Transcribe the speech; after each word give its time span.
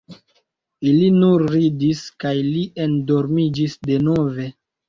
Ili 0.91 1.09
nur 1.17 1.43
ridis, 1.57 2.01
kaj 2.25 2.33
li 2.49 2.65
endormiĝis 2.87 3.81
denove. 3.93 4.53